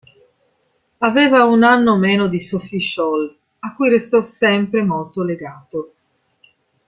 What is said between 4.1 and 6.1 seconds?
sempre molto legato.